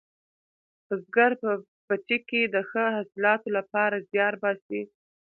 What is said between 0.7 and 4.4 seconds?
بزګر په پټي کې د ښه حاصلاتو لپاره زیار